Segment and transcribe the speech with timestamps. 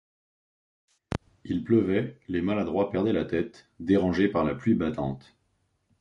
[1.45, 5.37] Il pleuvait, les maladroits perdaient la tête, dérangés par la pluie battante.